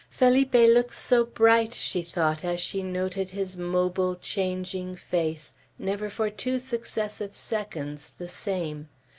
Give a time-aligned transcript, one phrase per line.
[0.09, 6.31] "Felipe looks so bright!" she thought, as she noted his mobile changing face, never for
[6.31, 8.89] two successive seconds the same.